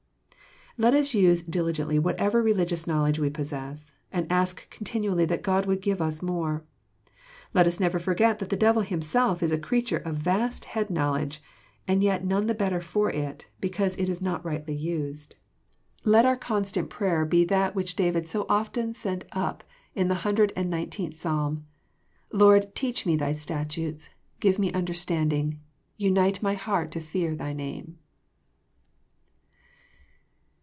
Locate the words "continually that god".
4.69-5.65